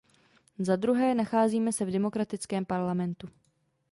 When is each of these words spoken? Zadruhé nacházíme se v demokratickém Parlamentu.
Zadruhé 0.59 1.15
nacházíme 1.15 1.73
se 1.73 1.85
v 1.85 1.91
demokratickém 1.91 2.65
Parlamentu. 2.65 3.29